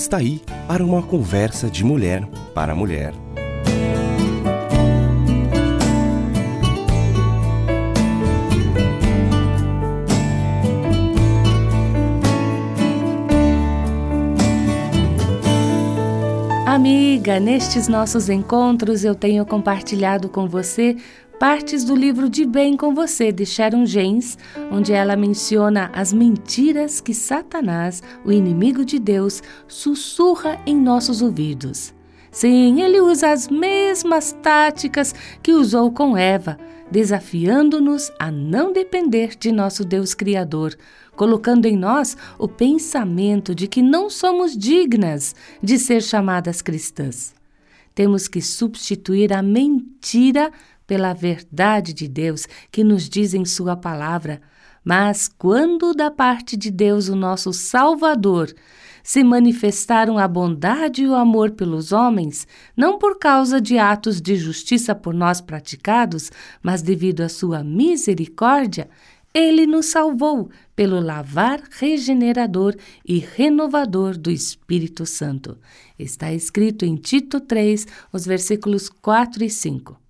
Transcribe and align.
Está 0.00 0.16
aí 0.16 0.40
para 0.66 0.82
uma 0.82 1.02
conversa 1.02 1.68
de 1.68 1.84
mulher 1.84 2.26
para 2.54 2.74
mulher. 2.74 3.12
Amiga, 16.66 17.38
nestes 17.38 17.86
nossos 17.86 18.30
encontros 18.30 19.04
eu 19.04 19.14
tenho 19.14 19.44
compartilhado 19.44 20.30
com 20.30 20.48
você 20.48 20.96
partes 21.40 21.84
do 21.84 21.96
livro 21.96 22.28
De 22.28 22.44
Bem 22.44 22.76
com 22.76 22.94
Você 22.94 23.32
de 23.32 23.46
Sharon 23.46 23.86
James, 23.86 24.36
onde 24.70 24.92
ela 24.92 25.16
menciona 25.16 25.90
as 25.94 26.12
mentiras 26.12 27.00
que 27.00 27.14
Satanás, 27.14 28.02
o 28.22 28.30
inimigo 28.30 28.84
de 28.84 28.98
Deus, 28.98 29.42
sussurra 29.66 30.60
em 30.66 30.76
nossos 30.76 31.22
ouvidos. 31.22 31.94
Sim, 32.30 32.82
ele 32.82 33.00
usa 33.00 33.30
as 33.30 33.48
mesmas 33.48 34.36
táticas 34.42 35.14
que 35.42 35.52
usou 35.52 35.90
com 35.90 36.14
Eva, 36.14 36.58
desafiando-nos 36.90 38.12
a 38.18 38.30
não 38.30 38.70
depender 38.70 39.34
de 39.34 39.50
nosso 39.50 39.82
Deus 39.82 40.12
Criador, 40.12 40.76
colocando 41.16 41.64
em 41.64 41.74
nós 41.74 42.18
o 42.38 42.46
pensamento 42.46 43.54
de 43.54 43.66
que 43.66 43.80
não 43.80 44.10
somos 44.10 44.54
dignas 44.54 45.34
de 45.62 45.78
ser 45.78 46.02
chamadas 46.02 46.60
cristãs. 46.60 47.32
Temos 47.94 48.28
que 48.28 48.42
substituir 48.42 49.32
a 49.32 49.42
mentira 49.42 50.52
pela 50.90 51.12
verdade 51.12 51.92
de 51.92 52.08
Deus 52.08 52.48
que 52.68 52.82
nos 52.82 53.08
diz 53.08 53.32
em 53.32 53.44
Sua 53.44 53.76
palavra. 53.76 54.40
Mas 54.84 55.28
quando 55.28 55.94
da 55.94 56.10
parte 56.10 56.56
de 56.56 56.68
Deus, 56.68 57.08
o 57.08 57.14
nosso 57.14 57.52
Salvador, 57.52 58.52
se 59.00 59.22
manifestaram 59.22 60.18
a 60.18 60.26
bondade 60.26 61.04
e 61.04 61.06
o 61.06 61.14
amor 61.14 61.52
pelos 61.52 61.92
homens, 61.92 62.44
não 62.76 62.98
por 62.98 63.20
causa 63.20 63.60
de 63.60 63.78
atos 63.78 64.20
de 64.20 64.34
justiça 64.34 64.92
por 64.92 65.14
nós 65.14 65.40
praticados, 65.40 66.32
mas 66.60 66.82
devido 66.82 67.20
à 67.20 67.28
sua 67.28 67.62
misericórdia, 67.62 68.90
ele 69.32 69.68
nos 69.68 69.86
salvou 69.86 70.50
pelo 70.74 70.98
lavar 70.98 71.62
regenerador 71.70 72.74
e 73.06 73.20
renovador 73.20 74.18
do 74.18 74.28
Espírito 74.28 75.06
Santo. 75.06 75.56
Está 75.96 76.32
escrito 76.32 76.84
em 76.84 76.96
Tito 76.96 77.38
3, 77.38 77.86
os 78.12 78.26
versículos 78.26 78.88
4 78.88 79.44
e 79.44 79.50
5. 79.50 80.09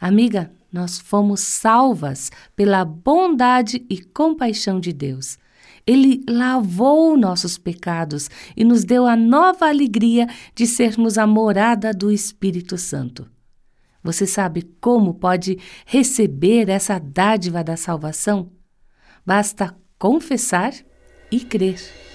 Amiga, 0.00 0.50
nós 0.72 0.98
fomos 0.98 1.40
salvas 1.40 2.30
pela 2.54 2.84
bondade 2.84 3.84
e 3.88 4.00
compaixão 4.00 4.78
de 4.78 4.92
Deus. 4.92 5.38
Ele 5.86 6.22
lavou 6.28 7.16
nossos 7.16 7.56
pecados 7.56 8.28
e 8.56 8.62
nos 8.62 8.84
deu 8.84 9.06
a 9.06 9.16
nova 9.16 9.66
alegria 9.66 10.26
de 10.54 10.66
sermos 10.66 11.16
a 11.16 11.26
morada 11.26 11.92
do 11.92 12.10
Espírito 12.10 12.76
Santo. 12.76 13.26
Você 14.02 14.26
sabe 14.26 14.62
como 14.80 15.14
pode 15.14 15.58
receber 15.86 16.68
essa 16.68 16.98
dádiva 16.98 17.64
da 17.64 17.76
salvação? 17.76 18.52
Basta 19.24 19.74
confessar 19.98 20.72
e 21.30 21.40
crer. 21.40 22.07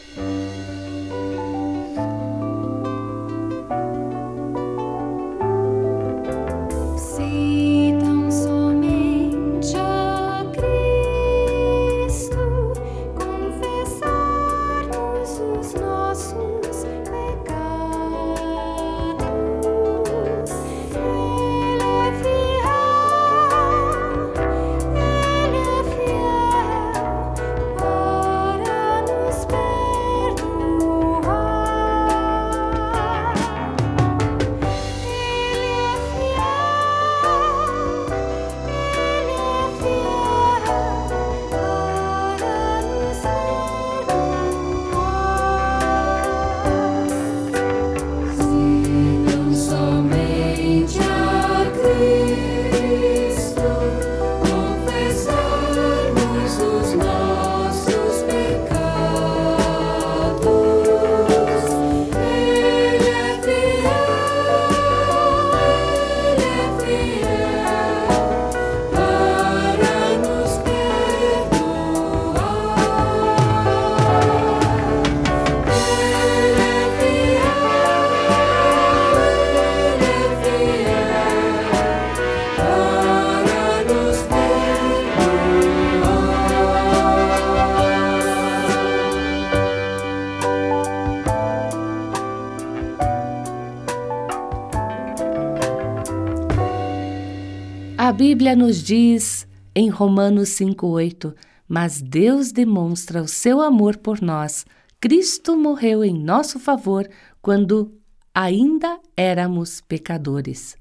Bíblia 98.13 98.55
nos 98.55 98.83
diz 98.83 99.47
em 99.73 99.89
Romanos 99.89 100.49
5,8: 100.49 101.33
Mas 101.67 101.99
Deus 101.99 102.51
demonstra 102.51 103.23
o 103.23 103.27
seu 103.27 103.59
amor 103.59 103.97
por 103.97 104.21
nós. 104.21 104.67
Cristo 105.01 105.57
morreu 105.57 106.03
em 106.03 106.13
nosso 106.13 106.59
favor 106.59 107.09
quando 107.41 107.91
ainda 108.33 108.99
éramos 109.17 109.81
pecadores. 109.81 110.75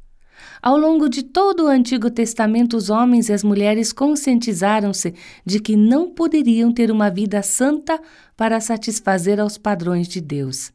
Ao 0.60 0.76
longo 0.76 1.08
de 1.08 1.22
todo 1.22 1.64
o 1.64 1.68
Antigo 1.68 2.10
Testamento, 2.10 2.76
os 2.76 2.90
homens 2.90 3.30
e 3.30 3.32
as 3.32 3.42
mulheres 3.42 3.94
conscientizaram-se 3.94 5.14
de 5.44 5.58
que 5.58 5.74
não 5.74 6.10
poderiam 6.10 6.70
ter 6.70 6.90
uma 6.90 7.08
vida 7.08 7.42
santa 7.42 7.98
para 8.36 8.60
satisfazer 8.60 9.40
aos 9.40 9.56
padrões 9.56 10.06
de 10.06 10.20
Deus. 10.20 10.70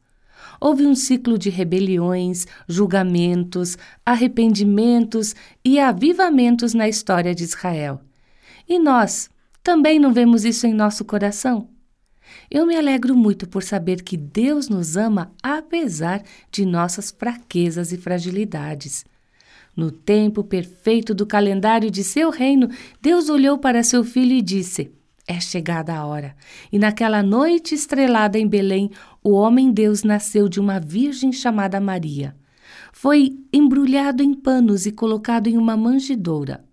Houve 0.60 0.86
um 0.86 0.94
ciclo 0.94 1.38
de 1.38 1.50
rebeliões, 1.50 2.46
julgamentos, 2.68 3.76
arrependimentos 4.04 5.34
e 5.64 5.78
avivamentos 5.78 6.74
na 6.74 6.88
história 6.88 7.34
de 7.34 7.44
Israel. 7.44 8.00
E 8.68 8.78
nós 8.78 9.30
também 9.62 9.98
não 9.98 10.12
vemos 10.12 10.44
isso 10.44 10.66
em 10.66 10.72
nosso 10.72 11.04
coração? 11.04 11.68
Eu 12.50 12.66
me 12.66 12.76
alegro 12.76 13.14
muito 13.14 13.48
por 13.48 13.62
saber 13.62 14.02
que 14.02 14.16
Deus 14.16 14.68
nos 14.68 14.96
ama 14.96 15.32
apesar 15.42 16.22
de 16.50 16.64
nossas 16.64 17.10
fraquezas 17.10 17.92
e 17.92 17.96
fragilidades. 17.96 19.04
No 19.76 19.90
tempo 19.90 20.42
perfeito 20.42 21.14
do 21.14 21.26
calendário 21.26 21.90
de 21.90 22.02
seu 22.02 22.30
reino, 22.30 22.68
Deus 23.00 23.28
olhou 23.28 23.58
para 23.58 23.82
seu 23.82 24.02
filho 24.02 24.32
e 24.32 24.42
disse: 24.42 24.90
é 25.28 25.38
chegada 25.38 25.94
a 25.94 26.06
hora. 26.06 26.34
E 26.72 26.78
naquela 26.78 27.22
noite 27.22 27.74
estrelada 27.74 28.38
em 28.38 28.48
Belém, 28.48 28.90
o 29.22 29.32
homem-deus 29.32 30.02
nasceu 30.02 30.48
de 30.48 30.58
uma 30.58 30.80
virgem 30.80 31.30
chamada 31.30 31.78
Maria. 31.78 32.34
Foi 32.92 33.38
embrulhado 33.52 34.22
em 34.22 34.32
panos 34.32 34.86
e 34.86 34.90
colocado 34.90 35.46
em 35.46 35.58
uma 35.58 35.76
manjedoura. 35.76 36.64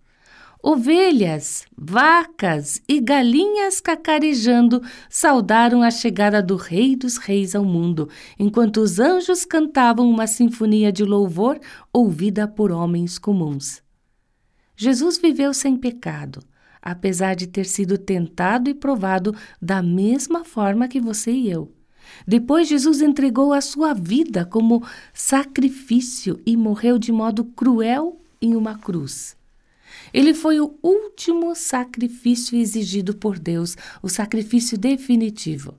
Ovelhas, 0.63 1.65
vacas 1.77 2.81
e 2.87 2.99
galinhas 2.99 3.79
cacarejando 3.79 4.81
saudaram 5.07 5.83
a 5.83 5.91
chegada 5.91 6.41
do 6.41 6.55
Rei 6.55 6.95
dos 6.95 7.17
Reis 7.17 7.53
ao 7.53 7.63
mundo, 7.63 8.09
enquanto 8.39 8.77
os 8.77 8.99
anjos 8.99 9.45
cantavam 9.45 10.09
uma 10.09 10.25
sinfonia 10.25 10.91
de 10.91 11.03
louvor 11.03 11.59
ouvida 11.93 12.47
por 12.47 12.71
homens 12.71 13.19
comuns. 13.19 13.83
Jesus 14.75 15.19
viveu 15.19 15.53
sem 15.53 15.77
pecado 15.77 16.39
apesar 16.85 17.35
de 17.35 17.47
ter 17.47 17.65
sido 17.65 17.97
tentado 17.97 18.69
e 18.69 18.75
provado 18.75 19.35
da 19.59 19.81
mesma 19.81 20.45
forma 20.45 20.87
que 20.87 21.01
você 21.01 21.31
e 21.31 21.49
eu. 21.49 21.71
Depois, 22.27 22.67
Jesus 22.67 23.01
entregou 23.01 23.51
a 23.51 23.61
sua 23.61 23.93
vida 23.95 24.45
como 24.45 24.85
sacrifício 25.11 26.39
e 26.45 26.55
morreu 26.55 26.99
de 26.99 27.11
modo 27.11 27.43
cruel 27.43 28.21
em 28.39 28.55
uma 28.55 28.77
cruz. 28.77 29.35
Ele 30.13 30.33
foi 30.33 30.59
o 30.59 30.77
último 30.83 31.55
sacrifício 31.55 32.57
exigido 32.57 33.15
por 33.15 33.39
Deus, 33.39 33.75
o 34.03 34.07
sacrifício 34.07 34.77
definitivo. 34.77 35.75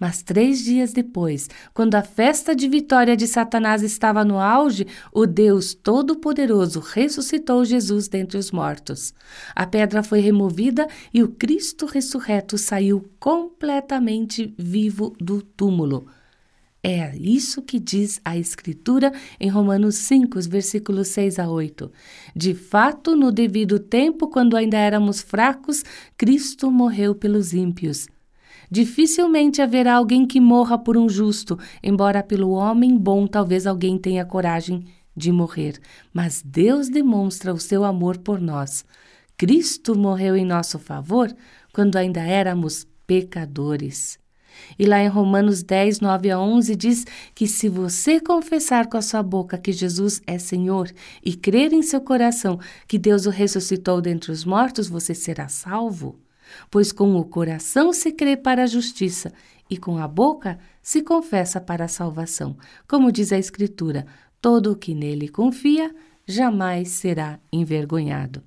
Mas 0.00 0.22
três 0.22 0.64
dias 0.64 0.94
depois, 0.94 1.50
quando 1.74 1.94
a 1.94 2.02
festa 2.02 2.56
de 2.56 2.66
vitória 2.66 3.14
de 3.14 3.26
Satanás 3.26 3.82
estava 3.82 4.24
no 4.24 4.38
auge, 4.38 4.86
o 5.12 5.26
Deus 5.26 5.74
Todo-Poderoso 5.74 6.80
ressuscitou 6.80 7.66
Jesus 7.66 8.08
dentre 8.08 8.38
os 8.38 8.50
mortos. 8.50 9.12
A 9.54 9.66
pedra 9.66 10.02
foi 10.02 10.20
removida 10.20 10.88
e 11.12 11.22
o 11.22 11.28
Cristo 11.28 11.84
ressurreto 11.84 12.56
saiu 12.56 13.10
completamente 13.18 14.54
vivo 14.56 15.14
do 15.20 15.42
túmulo. 15.42 16.06
É 16.82 17.14
isso 17.14 17.60
que 17.60 17.78
diz 17.78 18.22
a 18.24 18.38
Escritura 18.38 19.12
em 19.38 19.50
Romanos 19.50 19.96
5, 19.96 20.40
versículos 20.48 21.08
6 21.08 21.38
a 21.38 21.50
8. 21.50 21.92
De 22.34 22.54
fato, 22.54 23.14
no 23.14 23.30
devido 23.30 23.78
tempo, 23.78 24.28
quando 24.28 24.56
ainda 24.56 24.78
éramos 24.78 25.20
fracos, 25.20 25.84
Cristo 26.16 26.70
morreu 26.70 27.14
pelos 27.14 27.52
ímpios. 27.52 28.08
Dificilmente 28.70 29.60
haverá 29.60 29.94
alguém 29.94 30.24
que 30.24 30.40
morra 30.40 30.78
por 30.78 30.96
um 30.96 31.08
justo, 31.08 31.58
embora 31.82 32.22
pelo 32.22 32.50
homem 32.50 32.96
bom 32.96 33.26
talvez 33.26 33.66
alguém 33.66 33.98
tenha 33.98 34.24
coragem 34.24 34.84
de 35.16 35.32
morrer. 35.32 35.78
Mas 36.12 36.42
Deus 36.44 36.88
demonstra 36.88 37.52
o 37.52 37.58
seu 37.58 37.84
amor 37.84 38.18
por 38.18 38.40
nós. 38.40 38.84
Cristo 39.36 39.98
morreu 39.98 40.36
em 40.36 40.44
nosso 40.44 40.78
favor 40.78 41.34
quando 41.72 41.96
ainda 41.96 42.20
éramos 42.20 42.86
pecadores. 43.06 44.18
E 44.78 44.84
lá 44.84 45.00
em 45.00 45.08
Romanos 45.08 45.62
10, 45.62 46.00
9 46.00 46.30
a 46.30 46.38
11 46.38 46.76
diz 46.76 47.04
que 47.34 47.46
se 47.46 47.68
você 47.68 48.20
confessar 48.20 48.86
com 48.86 48.96
a 48.96 49.02
sua 49.02 49.22
boca 49.22 49.58
que 49.58 49.72
Jesus 49.72 50.20
é 50.26 50.38
Senhor 50.38 50.90
e 51.24 51.34
crer 51.34 51.72
em 51.72 51.82
seu 51.82 52.00
coração 52.00 52.58
que 52.86 52.98
Deus 52.98 53.26
o 53.26 53.30
ressuscitou 53.30 54.00
dentre 54.00 54.30
os 54.30 54.44
mortos, 54.44 54.88
você 54.88 55.14
será 55.14 55.48
salvo. 55.48 56.18
Pois 56.70 56.92
com 56.92 57.16
o 57.16 57.24
coração 57.24 57.92
se 57.92 58.12
crê 58.12 58.36
para 58.36 58.64
a 58.64 58.66
justiça 58.66 59.32
e 59.68 59.76
com 59.76 59.98
a 59.98 60.08
boca 60.08 60.58
se 60.82 61.02
confessa 61.02 61.60
para 61.60 61.84
a 61.84 61.88
salvação. 61.88 62.56
Como 62.88 63.12
diz 63.12 63.32
a 63.32 63.38
Escritura: 63.38 64.06
todo 64.40 64.72
o 64.72 64.76
que 64.76 64.94
nele 64.94 65.28
confia 65.28 65.94
jamais 66.26 66.88
será 66.88 67.38
envergonhado. 67.52 68.42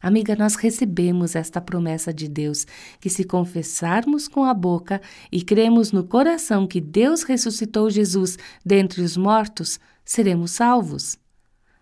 Amiga, 0.00 0.36
nós 0.36 0.54
recebemos 0.54 1.34
esta 1.34 1.60
promessa 1.60 2.14
de 2.14 2.28
Deus 2.28 2.64
que, 3.00 3.10
se 3.10 3.24
confessarmos 3.24 4.28
com 4.28 4.44
a 4.44 4.54
boca 4.54 5.00
e 5.30 5.42
cremos 5.42 5.90
no 5.90 6.04
coração 6.04 6.68
que 6.68 6.80
Deus 6.80 7.24
ressuscitou 7.24 7.90
Jesus 7.90 8.38
dentre 8.64 9.02
os 9.02 9.16
mortos, 9.16 9.80
seremos 10.04 10.52
salvos. 10.52 11.18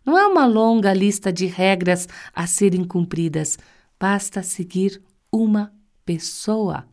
Não 0.05 0.17
é 0.17 0.27
uma 0.27 0.47
longa 0.47 0.95
lista 0.95 1.31
de 1.31 1.45
regras 1.45 2.09
a 2.35 2.47
serem 2.47 2.85
cumpridas, 2.85 3.59
Basta 3.99 4.43
seguir 4.43 5.01
uma 5.41 5.73
pessoa. 6.05 6.87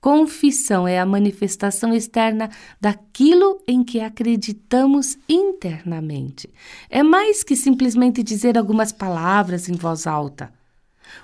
Confissão 0.00 0.86
é 0.86 0.98
a 0.98 1.06
manifestação 1.06 1.92
externa 1.92 2.50
daquilo 2.80 3.60
em 3.66 3.82
que 3.82 4.00
acreditamos 4.00 5.18
internamente. 5.28 6.48
É 6.88 7.02
mais 7.02 7.42
que 7.42 7.56
simplesmente 7.56 8.22
dizer 8.22 8.56
algumas 8.56 8.92
palavras 8.92 9.68
em 9.68 9.74
voz 9.74 10.06
alta. 10.06 10.52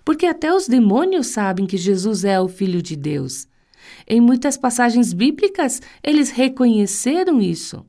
Porque 0.05 0.27
até 0.27 0.53
os 0.53 0.67
demônios 0.67 1.29
sabem 1.29 1.67
que 1.67 1.77
Jesus 1.77 2.25
é 2.25 2.41
o 2.41 2.49
Filho 2.49 2.83
de 2.83 2.97
Deus. 2.97 3.47
Em 4.07 4.21
muitas 4.21 4.57
passagens 4.57 5.13
bíblicas, 5.13 5.81
eles 6.03 6.31
reconheceram 6.31 7.41
isso. 7.41 7.85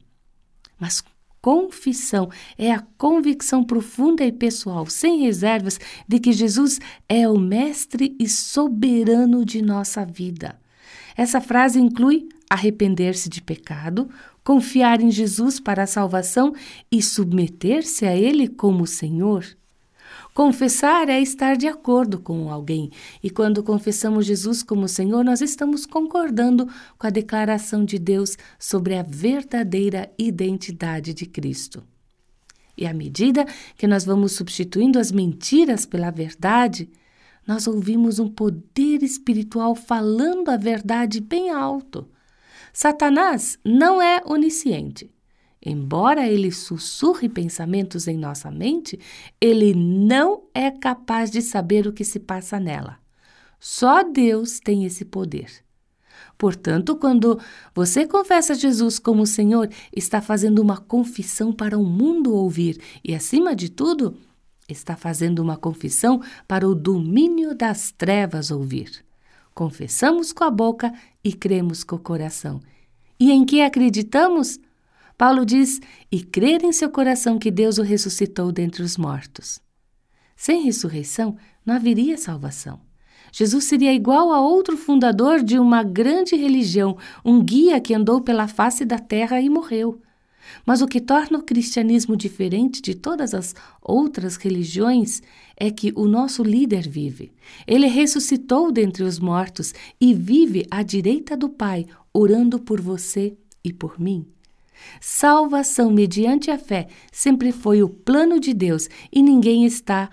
Mas 0.80 1.04
confissão 1.44 2.30
é 2.58 2.72
a 2.72 2.80
convicção 2.98 3.66
profunda 3.66 4.24
e 4.24 4.32
pessoal, 4.32 4.86
sem 4.86 5.20
reservas, 5.20 5.78
de 6.08 6.18
que 6.18 6.32
Jesus 6.32 6.80
é 7.10 7.28
o 7.28 7.38
Mestre 7.38 8.16
e 8.18 8.30
soberano 8.30 9.44
de 9.44 9.62
nossa 9.62 10.06
vida. 10.06 10.58
Essa 11.18 11.42
frase 11.42 11.82
inclui 11.82 12.30
arrepender-se 12.50 13.28
de 13.28 13.42
pecado, 13.42 14.10
confiar 14.42 15.02
em 15.02 15.12
Jesus 15.12 15.60
para 15.60 15.84
a 15.84 15.88
salvação 15.88 16.54
e 16.90 17.02
submeter-se 17.02 18.06
a 18.06 18.16
Ele 18.16 18.48
como 18.48 18.88
Senhor. 18.88 19.46
Confessar 20.34 21.10
é 21.10 21.22
estar 21.22 21.56
de 21.56 21.68
acordo 21.68 22.20
com 22.20 22.52
alguém, 22.52 22.90
e 23.22 23.30
quando 23.30 23.62
confessamos 23.64 24.26
Jesus 24.26 24.64
como 24.64 24.88
Senhor, 24.88 25.24
nós 25.24 25.42
estamos 25.42 25.86
concordando 25.86 26.68
com 26.98 27.06
a 27.06 27.12
declaração 27.12 27.86
de 27.86 28.00
Deus 28.00 28.36
sobre 28.58 28.96
a 28.96 29.04
verdadeira 29.04 30.12
identidade 30.18 31.14
de 31.14 31.28
Cristo. 31.28 31.84
E 32.76 32.88
à 32.88 32.94
medida 32.94 33.46
que 33.78 33.86
nós 33.86 34.04
vamos 34.04 34.32
substituindo 34.32 34.98
as 34.98 35.12
mentiras 35.12 35.86
pela 35.86 36.10
verdade, 36.10 36.90
nós 37.46 37.68
ouvimos 37.68 38.18
um 38.18 38.28
poder 38.28 39.04
espiritual 39.04 39.76
falando 39.76 40.50
a 40.50 40.58
verdade 40.58 41.22
bem 41.22 41.52
alto. 41.52 42.08
Satanás 42.74 43.60
não 43.64 44.02
é 44.02 44.24
onisciente. 44.26 45.12
Embora 45.66 46.28
ele 46.28 46.52
sussurre 46.52 47.30
pensamentos 47.30 48.08
em 48.08 48.18
nossa 48.18 48.52
mente, 48.52 49.00
ele 49.40 49.74
não 49.74 50.44
é 50.54 50.70
capaz 50.70 51.32
de 51.32 51.42
saber 51.42 51.88
o 51.88 51.94
que 51.94 52.04
se 52.04 52.20
passa 52.20 52.60
nela. 52.60 53.00
Só 53.60 54.04
Deus 54.04 54.60
tem 54.60 54.84
esse 54.84 55.06
poder. 55.06 55.64
Portanto, 56.38 56.98
quando 56.98 57.40
você 57.74 58.06
confessa 58.06 58.54
Jesus 58.54 59.00
como 59.00 59.26
Senhor, 59.26 59.70
está 59.96 60.22
fazendo 60.22 60.60
uma 60.60 60.78
confissão 60.78 61.54
para 61.54 61.80
o 61.80 61.86
mundo 61.86 62.34
ouvir 62.36 62.82
e, 63.02 63.16
acima 63.16 63.56
de 63.56 63.70
tudo, 63.70 64.18
está 64.68 64.98
fazendo 64.98 65.40
uma 65.40 65.56
confissão 65.56 66.22
para 66.46 66.68
o 66.68 66.76
domínio 66.76 67.56
das 67.56 67.92
trevas 67.92 68.52
ouvir. 68.52 69.06
Confessamos 69.54 70.34
com 70.34 70.44
a 70.44 70.52
boca 70.52 70.92
e 71.24 71.32
cremos 71.32 71.86
com 71.86 71.96
o 71.96 72.00
coração. 72.00 72.60
E 73.18 73.32
em 73.32 73.46
que 73.46 73.62
acreditamos? 73.62 74.60
Paulo 75.18 75.46
diz: 75.46 75.80
e 76.12 76.22
crer 76.22 76.64
em 76.64 76.72
seu 76.72 76.90
coração 76.90 77.38
que 77.38 77.52
Deus 77.52 77.78
o 77.78 77.84
ressuscitou 77.84 78.52
dentre 78.52 78.84
os 78.84 78.98
mortos. 78.98 79.62
Sem 80.36 80.64
ressurreição, 80.64 81.38
não 81.66 81.76
haveria 81.76 82.18
salvação. 82.18 82.82
Jesus 83.32 83.64
seria 83.64 83.94
igual 83.94 84.32
a 84.32 84.40
outro 84.40 84.78
fundador 84.78 85.42
de 85.42 85.58
uma 85.58 85.84
grande 85.84 86.36
religião, 86.36 86.98
um 87.26 87.44
guia 87.44 87.80
que 87.82 87.94
andou 87.94 88.22
pela 88.22 88.48
face 88.48 88.86
da 88.86 89.00
terra 89.00 89.42
e 89.42 89.50
morreu. 89.50 90.00
Mas 90.66 90.82
o 90.82 90.88
que 90.88 91.00
torna 91.00 91.40
o 91.40 91.44
cristianismo 91.44 92.16
diferente 92.16 92.82
de 92.82 92.94
todas 92.94 93.34
as 93.34 93.56
outras 93.82 94.36
religiões 94.36 95.22
é 95.58 95.72
que 95.72 95.92
o 95.96 96.06
nosso 96.06 96.44
líder 96.44 96.88
vive. 96.88 97.32
Ele 97.66 97.88
ressuscitou 97.88 98.72
dentre 98.72 99.04
os 99.04 99.20
mortos 99.20 99.74
e 100.00 100.14
vive 100.14 100.66
à 100.70 100.84
direita 100.84 101.36
do 101.36 101.50
Pai, 101.50 101.86
orando 102.14 102.60
por 102.60 102.82
você 102.82 103.36
e 103.64 103.72
por 103.72 104.00
mim. 104.00 104.28
Salvação 105.00 105.92
mediante 105.92 106.52
a 106.52 106.58
fé 106.58 106.88
sempre 107.12 107.52
foi 107.52 107.84
o 107.84 107.90
plano 107.90 108.40
de 108.40 108.54
Deus 108.54 108.90
e 109.12 109.22
ninguém 109.22 109.66
está 109.66 110.10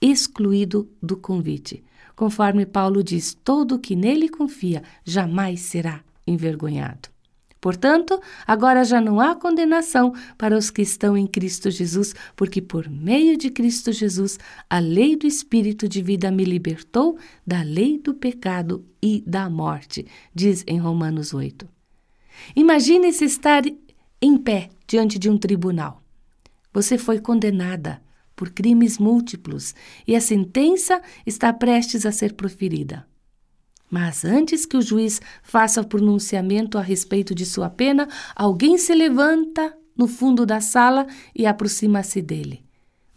excluído 0.00 0.88
do 1.02 1.16
convite. 1.16 1.84
Conforme 2.14 2.64
Paulo 2.64 3.02
diz, 3.02 3.34
todo 3.34 3.78
que 3.78 3.94
nele 3.94 4.28
confia 4.28 4.82
jamais 5.04 5.60
será 5.60 6.02
envergonhado. 6.26 7.10
Portanto, 7.60 8.20
agora 8.46 8.84
já 8.84 9.00
não 9.00 9.18
há 9.18 9.34
condenação 9.34 10.12
para 10.38 10.56
os 10.56 10.70
que 10.70 10.82
estão 10.82 11.16
em 11.16 11.26
Cristo 11.26 11.70
Jesus, 11.70 12.14
porque 12.36 12.62
por 12.62 12.88
meio 12.88 13.36
de 13.36 13.50
Cristo 13.50 13.92
Jesus, 13.92 14.38
a 14.70 14.78
lei 14.78 15.16
do 15.16 15.26
Espírito 15.26 15.88
de 15.88 16.00
vida 16.00 16.30
me 16.30 16.44
libertou 16.44 17.18
da 17.46 17.62
lei 17.62 17.98
do 17.98 18.14
pecado 18.14 18.84
e 19.02 19.22
da 19.26 19.50
morte, 19.50 20.06
diz 20.34 20.62
em 20.66 20.78
Romanos 20.78 21.34
8. 21.34 21.66
Imagine-se 22.54 23.24
estar 23.24 23.62
em 24.26 24.36
pé 24.36 24.70
diante 24.86 25.18
de 25.18 25.30
um 25.30 25.38
tribunal. 25.38 26.02
Você 26.72 26.98
foi 26.98 27.20
condenada 27.20 28.02
por 28.34 28.50
crimes 28.50 28.98
múltiplos 28.98 29.74
e 30.06 30.14
a 30.14 30.20
sentença 30.20 31.00
está 31.24 31.52
prestes 31.52 32.04
a 32.04 32.12
ser 32.12 32.34
proferida. 32.34 33.06
Mas 33.90 34.24
antes 34.24 34.66
que 34.66 34.76
o 34.76 34.82
juiz 34.82 35.20
faça 35.42 35.80
o 35.80 35.86
pronunciamento 35.86 36.76
a 36.76 36.82
respeito 36.82 37.34
de 37.34 37.46
sua 37.46 37.70
pena, 37.70 38.08
alguém 38.34 38.76
se 38.76 38.94
levanta 38.94 39.76
no 39.96 40.06
fundo 40.06 40.44
da 40.44 40.60
sala 40.60 41.06
e 41.34 41.46
aproxima-se 41.46 42.20
dele. 42.20 42.64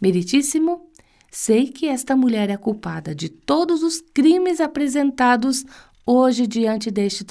Meritíssimo, 0.00 0.88
sei 1.30 1.66
que 1.66 1.86
esta 1.86 2.16
mulher 2.16 2.48
é 2.48 2.56
culpada 2.56 3.14
de 3.14 3.28
todos 3.28 3.82
os 3.82 4.00
crimes 4.00 4.60
apresentados 4.60 5.66
hoje 6.06 6.46
diante 6.46 6.90
deste 6.90 7.24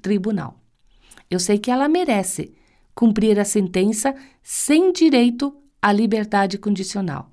tribunal. 0.00 0.58
Eu 1.30 1.38
sei 1.40 1.58
que 1.58 1.70
ela 1.70 1.88
merece 1.88 2.54
cumprir 2.94 3.38
a 3.38 3.44
sentença 3.44 4.14
sem 4.42 4.92
direito 4.92 5.54
à 5.80 5.92
liberdade 5.92 6.58
condicional. 6.58 7.30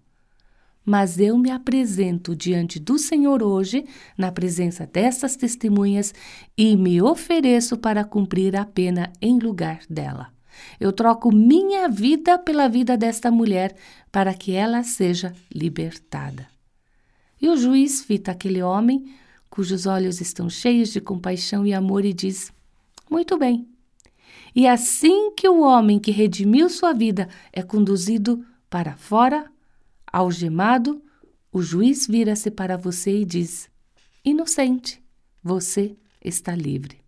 Mas 0.84 1.20
eu 1.20 1.38
me 1.38 1.52
apresento 1.52 2.36
diante 2.36 2.80
do 2.80 2.98
Senhor 2.98 3.44
hoje, 3.44 3.86
na 4.18 4.32
presença 4.32 4.88
dessas 4.88 5.36
testemunhas, 5.36 6.14
e 6.58 6.76
me 6.76 7.02
ofereço 7.02 7.78
para 7.78 8.04
cumprir 8.04 8.56
a 8.56 8.66
pena 8.66 9.14
em 9.22 9.38
lugar 9.38 9.82
dela. 9.90 10.30
Eu 10.80 10.92
troco 10.92 11.34
minha 11.34 11.88
vida 11.88 12.38
pela 12.38 12.68
vida 12.68 12.98
desta 12.98 13.32
mulher 13.32 13.76
para 14.12 14.34
que 14.34 14.54
ela 14.54 14.84
seja 14.84 15.34
libertada. 15.54 16.48
E 17.42 17.48
o 17.48 17.56
juiz 17.56 18.02
fita 18.04 18.32
aquele 18.32 18.62
homem, 18.62 19.14
cujos 19.50 19.86
olhos 19.86 20.20
estão 20.20 20.50
cheios 20.50 20.92
de 20.92 21.00
compaixão 21.00 21.66
e 21.66 21.74
amor, 21.74 22.06
e 22.06 22.14
diz: 22.14 22.52
Muito 23.10 23.38
bem. 23.38 23.71
E 24.56 24.68
assim 24.68 25.32
que 25.32 25.48
o 25.48 25.62
homem 25.62 26.00
que 26.00 26.12
redimiu 26.12 26.70
sua 26.70 26.94
vida 26.94 27.30
é 27.54 27.62
conduzido 27.62 28.46
para 28.70 28.96
fora, 28.96 29.50
algemado, 30.12 31.02
o 31.52 31.62
juiz 31.62 32.08
vira-se 32.08 32.52
para 32.52 32.78
você 32.78 33.22
e 33.22 33.26
diz: 33.26 33.70
Inocente, 34.24 35.02
você 35.44 35.96
está 36.24 36.56
livre. 36.56 37.02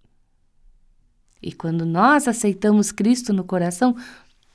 E 1.42 1.52
quando 1.52 1.86
nós 1.86 2.28
aceitamos 2.28 2.92
Cristo 2.92 3.34
no 3.34 3.44
coração, 3.44 3.96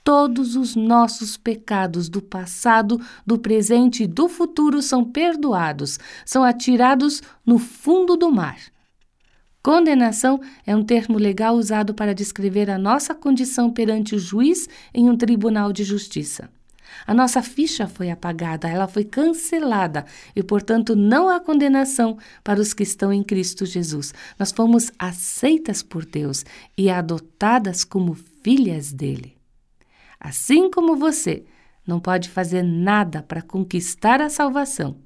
todos 0.02 0.56
os 0.56 0.74
nossos 0.74 1.36
pecados 1.36 2.08
do 2.08 2.22
passado, 2.22 2.98
do 3.26 3.38
presente 3.38 4.04
e 4.04 4.06
do 4.06 4.26
futuro 4.26 4.80
são 4.80 5.04
perdoados, 5.04 5.98
são 6.24 6.42
atirados 6.42 7.22
no 7.44 7.58
fundo 7.58 8.16
do 8.16 8.30
mar. 8.30 8.58
Condenação 9.68 10.40
é 10.66 10.74
um 10.74 10.82
termo 10.82 11.18
legal 11.18 11.54
usado 11.54 11.92
para 11.92 12.14
descrever 12.14 12.70
a 12.70 12.78
nossa 12.78 13.14
condição 13.14 13.70
perante 13.70 14.14
o 14.14 14.18
juiz 14.18 14.66
em 14.94 15.10
um 15.10 15.14
tribunal 15.14 15.74
de 15.74 15.84
justiça. 15.84 16.48
A 17.06 17.12
nossa 17.12 17.42
ficha 17.42 17.86
foi 17.86 18.10
apagada, 18.10 18.66
ela 18.66 18.88
foi 18.88 19.04
cancelada 19.04 20.06
e, 20.34 20.42
portanto, 20.42 20.96
não 20.96 21.28
há 21.28 21.38
condenação 21.38 22.16
para 22.42 22.58
os 22.58 22.72
que 22.72 22.82
estão 22.82 23.12
em 23.12 23.22
Cristo 23.22 23.66
Jesus. 23.66 24.14
Nós 24.38 24.52
fomos 24.52 24.90
aceitas 24.98 25.82
por 25.82 26.06
Deus 26.06 26.46
e 26.74 26.88
adotadas 26.88 27.84
como 27.84 28.14
filhas 28.42 28.90
dele. 28.90 29.36
Assim 30.18 30.70
como 30.70 30.96
você 30.96 31.44
não 31.86 32.00
pode 32.00 32.30
fazer 32.30 32.62
nada 32.62 33.22
para 33.22 33.42
conquistar 33.42 34.22
a 34.22 34.30
salvação, 34.30 34.96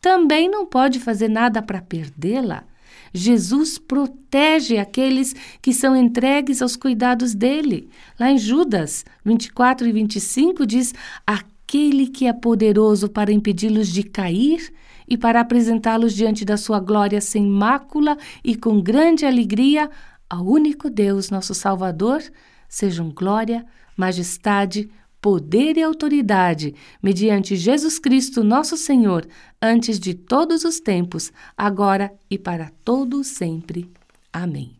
também 0.00 0.50
não 0.50 0.66
pode 0.66 0.98
fazer 0.98 1.28
nada 1.28 1.62
para 1.62 1.80
perdê-la. 1.80 2.64
Jesus 3.12 3.78
protege 3.78 4.78
aqueles 4.78 5.34
que 5.60 5.72
são 5.72 5.96
entregues 5.96 6.62
aos 6.62 6.76
cuidados 6.76 7.34
dele. 7.34 7.88
Lá 8.18 8.30
em 8.30 8.38
Judas 8.38 9.04
24 9.24 9.88
e 9.88 9.92
25 9.92 10.66
diz: 10.66 10.94
Aquele 11.26 12.06
que 12.06 12.26
é 12.26 12.32
poderoso 12.32 13.08
para 13.08 13.32
impedi-los 13.32 13.88
de 13.88 14.02
cair 14.02 14.72
e 15.08 15.18
para 15.18 15.40
apresentá-los 15.40 16.14
diante 16.14 16.44
da 16.44 16.56
sua 16.56 16.78
glória 16.78 17.20
sem 17.20 17.44
mácula 17.44 18.16
e 18.44 18.54
com 18.54 18.80
grande 18.80 19.26
alegria, 19.26 19.90
ao 20.28 20.46
único 20.46 20.88
Deus, 20.88 21.30
nosso 21.30 21.52
Salvador, 21.52 22.22
sejam 22.68 23.10
glória, 23.10 23.66
majestade, 23.96 24.88
poder 25.20 25.76
e 25.76 25.82
autoridade, 25.82 26.74
mediante 27.02 27.54
Jesus 27.54 27.98
Cristo, 27.98 28.42
nosso 28.42 28.76
Senhor, 28.76 29.26
antes 29.60 29.98
de 30.00 30.14
todos 30.14 30.64
os 30.64 30.80
tempos, 30.80 31.32
agora 31.56 32.12
e 32.30 32.38
para 32.38 32.70
todo 32.84 33.22
sempre. 33.22 33.90
Amém. 34.32 34.76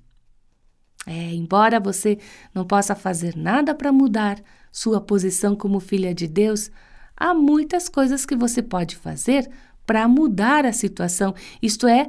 É, 1.06 1.35
embora 1.35 1.80
você 1.80 2.18
não 2.54 2.64
possa 2.64 2.94
fazer 2.94 3.37
nada 3.37 3.75
para 3.75 3.92
mudar 3.92 4.40
sua 4.70 5.00
posição 5.00 5.56
como 5.56 5.80
filha 5.80 6.14
de 6.14 6.26
Deus, 6.26 6.70
há 7.16 7.35
muitas 7.35 7.88
coisas 7.88 8.25
que 8.25 8.37
você 8.37 8.62
pode 8.62 8.97
fazer 8.97 9.50
para 9.87 10.06
mudar 10.06 10.64
a 10.64 10.73
situação, 10.73 11.35
isto 11.61 11.87
é, 11.87 12.09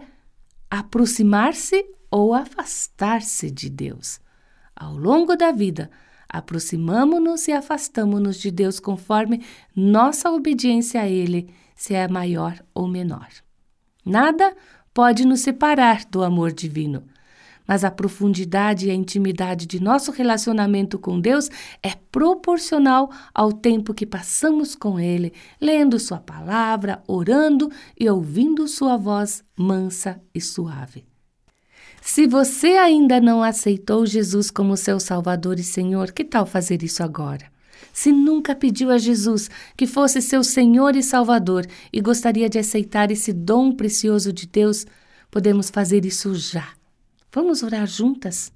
aproximar-se 0.70 1.84
ou 2.10 2.34
afastar-se 2.34 3.50
de 3.50 3.70
Deus. 3.70 4.20
Ao 4.76 4.96
longo 4.96 5.36
da 5.36 5.52
vida, 5.52 5.90
aproximamo-nos 6.32 7.48
e 7.48 7.52
afastamo-nos 7.52 8.38
de 8.38 8.50
Deus 8.50 8.80
conforme 8.80 9.44
nossa 9.76 10.32
obediência 10.32 11.02
a 11.02 11.08
Ele, 11.08 11.50
se 11.76 11.94
é 11.94 12.08
maior 12.08 12.64
ou 12.74 12.88
menor. 12.88 13.28
Nada 14.06 14.56
pode 14.94 15.26
nos 15.26 15.42
separar 15.42 16.06
do 16.06 16.24
amor 16.24 16.52
divino, 16.52 17.04
mas 17.68 17.84
a 17.84 17.92
profundidade 17.92 18.88
e 18.88 18.92
a 18.92 18.94
intimidade 18.94 19.66
de 19.66 19.82
nosso 19.82 20.12
relacionamento 20.12 20.98
com 20.98 21.20
Deus 21.20 21.50
é 21.84 21.92
proporcional 22.12 23.12
ao 23.34 23.52
tempo 23.54 23.94
que 23.94 24.06
passamos 24.06 24.76
com 24.76 25.00
Ele, 25.00 25.34
lendo 25.60 26.00
Sua 26.00 26.20
palavra, 26.20 27.04
orando 27.08 27.70
e 28.00 28.10
ouvindo 28.10 28.68
Sua 28.68 28.98
voz 28.98 29.44
mansa 29.56 30.22
e 30.34 30.42
suave. 30.42 31.11
Se 32.02 32.26
você 32.26 32.70
ainda 32.70 33.22
não 33.22 33.44
aceitou 33.44 34.08
Jesus 34.08 34.50
como 34.50 34.76
seu 34.76 35.00
Salvador 35.00 35.60
e 35.60 35.64
Senhor, 35.64 36.12
que 36.12 36.26
tal 36.26 36.48
fazer 36.48 36.82
isso 36.82 37.04
agora? 37.04 37.46
Se 37.94 38.12
nunca 38.12 38.56
pediu 38.56 38.90
a 38.90 38.98
Jesus 38.98 39.50
que 39.78 39.86
fosse 39.86 40.20
seu 40.20 40.44
Senhor 40.44 40.96
e 40.96 41.04
Salvador 41.04 41.66
e 41.94 42.02
gostaria 42.02 42.50
de 42.50 42.58
aceitar 42.58 43.12
esse 43.12 43.32
dom 43.32 43.72
precioso 43.72 44.34
de 44.34 44.48
Deus, 44.48 44.86
podemos 45.30 45.70
fazer 45.70 46.04
isso 46.04 46.34
já. 46.34 46.70
Vamos 47.32 47.62
orar 47.62 47.86
juntas? 47.86 48.52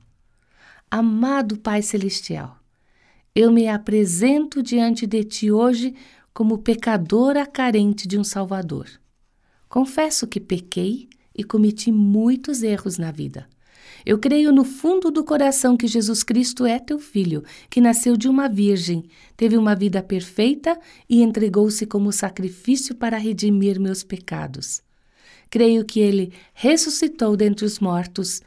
Amado 0.90 1.58
Pai 1.58 1.84
Celestial, 1.84 2.58
eu 3.34 3.52
me 3.52 3.68
apresento 3.68 4.64
diante 4.64 5.06
de 5.06 5.24
Ti 5.24 5.52
hoje 5.52 5.94
como 6.34 6.58
pecadora 6.58 7.46
carente 7.46 8.08
de 8.08 8.18
um 8.18 8.24
Salvador. 8.24 8.88
Confesso 9.70 10.25
que 10.25 10.40
pequei 10.40 11.08
e 11.38 11.44
cometi 11.44 11.92
muitos 11.92 12.63
erros 12.63 12.98
na 12.98 13.12
vida. 13.12 13.48
Eu 14.06 14.20
creio 14.20 14.51
no 14.51 14.63
fundo 14.63 15.10
do 15.10 15.24
coração 15.24 15.75
que 15.75 15.88
Jesus 15.88 16.24
Cristo 16.24 16.65
é 16.65 16.80
teu 16.80 17.00
filho, 17.00 17.44
que 17.70 17.82
nasceu 17.82 18.15
de 18.15 18.27
uma 18.27 18.48
virgem, 18.48 19.04
teve 19.36 19.58
uma 19.58 19.75
vida 19.75 20.01
perfeita 20.01 20.80
e 21.10 21.24
entregou-se 21.24 21.86
como 21.86 22.12
sacrifício 22.12 22.96
para 22.96 23.18
redimir 23.18 23.80
meus 23.80 24.04
pecados. 24.04 24.82
Creio 25.50 25.84
que 25.86 26.00
ele 26.00 26.34
ressuscitou 26.54 27.36
dentre 27.36 27.65
os 27.65 27.80
mortos 27.80 28.42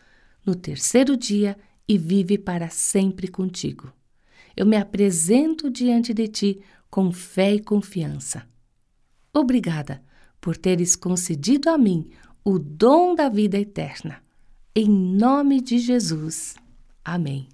no 0.45 0.55
terceiro 0.55 1.17
dia 1.17 1.57
e 1.89 1.99
vive 1.99 2.39
para 2.39 2.69
sempre 2.69 3.29
contigo. 3.29 3.93
Eu 4.57 4.67
me 4.67 4.77
apresento 4.77 5.71
diante 5.71 6.13
de 6.13 6.29
ti 6.29 6.61
com 6.91 7.13
fé 7.13 7.55
e 7.55 7.61
confiança. 7.61 8.47
Obrigada 9.33 10.03
por 10.41 10.57
teres 10.57 10.95
concedido 10.97 11.69
a 11.69 11.79
mim 11.79 12.11
o 12.49 12.59
dom 12.59 13.15
da 13.15 13.29
vida 13.29 13.59
eterna. 13.59 14.23
Em 14.75 14.89
nome 14.89 15.61
de 15.61 15.79
Jesus. 15.79 16.55
Amém. 17.05 17.47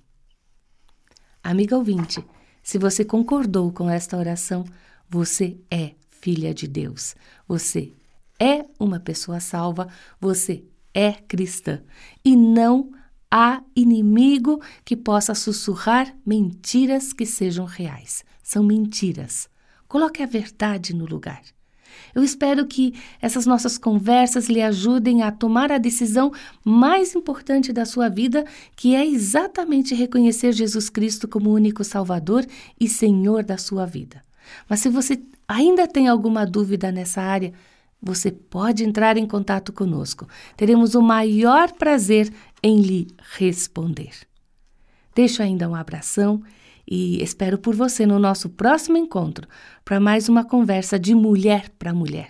Amiga 1.43 1.77
ouvinte, 1.77 2.25
se 2.63 2.79
você 2.79 3.05
concordou 3.05 3.73
com 3.73 3.91
esta 3.91 4.17
oração, 4.17 4.65
você 5.09 5.59
é 5.69 5.97
filha 6.09 6.55
de 6.55 6.69
Deus. 6.69 7.17
Você 7.49 7.93
é 8.39 8.67
uma 8.79 9.01
pessoa 9.01 9.41
salva, 9.41 9.89
você 10.21 10.65
é 10.95 11.11
cristã. 11.11 11.83
E 12.25 12.37
não 12.37 12.93
há 13.29 13.65
inimigo 13.75 14.63
que 14.85 14.97
possa 14.97 15.35
sussurrar 15.35 16.17
mentiras 16.25 17.13
que 17.13 17.27
sejam 17.27 17.65
reais. 17.65 18.25
São 18.45 18.63
mentiras. 18.63 19.49
Coloque 19.89 20.23
a 20.23 20.27
verdade 20.27 20.95
no 20.95 21.05
lugar. 21.05 21.43
Eu 22.15 22.23
espero 22.23 22.67
que 22.67 22.95
essas 23.21 23.47
nossas 23.47 23.77
conversas 23.77 24.49
lhe 24.49 24.63
ajudem 24.63 25.23
a 25.23 25.31
tomar 25.31 25.73
a 25.73 25.79
decisão 25.79 26.33
mais 26.65 27.15
importante 27.15 27.73
da 27.73 27.85
sua 27.85 28.09
vida, 28.09 28.45
que 28.77 28.95
é 28.95 29.07
exatamente 29.07 29.95
reconhecer 29.95 30.53
Jesus 30.53 30.89
Cristo 30.89 31.27
como 31.27 31.53
único 31.53 31.85
Salvador 31.85 32.47
e 32.81 32.89
Senhor 32.89 33.43
da 33.43 33.57
sua 33.59 33.87
vida. 33.87 34.23
Mas 34.69 34.81
se 34.81 34.89
você 34.89 35.23
ainda 35.49 35.87
tem 35.87 36.09
alguma 36.09 36.47
dúvida 36.47 36.93
nessa 36.93 37.21
área, 37.21 37.53
você 38.01 38.31
pode 38.31 38.85
entrar 38.85 39.17
em 39.17 39.27
contato 39.27 39.73
conosco. 39.73 40.29
Teremos 40.57 40.95
o 40.95 41.01
maior 41.01 41.73
prazer 41.73 42.33
em 42.63 42.81
lhe 42.81 43.09
responder. 43.39 44.13
Deixo 45.15 45.43
ainda 45.43 45.69
um 45.69 45.75
abração 45.75 46.43
e 46.89 47.23
espero 47.23 47.59
por 47.59 47.75
você 47.75 48.07
no 48.07 48.19
nosso 48.19 48.51
próximo 48.51 48.97
encontro 48.97 49.49
para 49.85 50.01
mais 50.01 50.29
uma 50.29 50.45
conversa 50.45 50.99
de 50.99 51.15
mulher 51.15 51.71
para 51.79 51.95
mulher. 51.95 52.29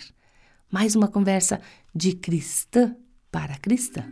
Mais 0.70 0.94
uma 0.94 1.08
conversa 1.08 1.60
de 1.94 2.14
cristã 2.14 2.96
para 3.30 3.56
cristã. 3.56 4.04